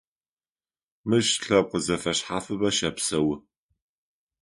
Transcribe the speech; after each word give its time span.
Мыщ 1.07 1.27
лъэпкъ 1.47 1.77
зэфэшъхьафыбэ 1.85 2.69
щэпсэу. 2.77 3.29